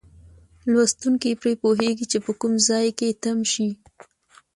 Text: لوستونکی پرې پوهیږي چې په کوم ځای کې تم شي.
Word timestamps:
لوستونکی 0.71 1.31
پرې 1.41 1.53
پوهیږي 1.61 2.05
چې 2.11 2.17
په 2.25 2.31
کوم 2.39 2.53
ځای 2.67 2.87
کې 2.99 3.09
تم 3.23 3.37
شي. 3.51 3.69